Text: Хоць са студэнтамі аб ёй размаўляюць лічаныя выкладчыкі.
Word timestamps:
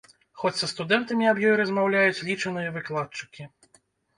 Хоць 0.43 0.53
са 0.61 0.69
студэнтамі 0.71 1.27
аб 1.31 1.43
ёй 1.49 1.53
размаўляюць 1.61 2.25
лічаныя 2.31 2.75
выкладчыкі. 2.81 3.51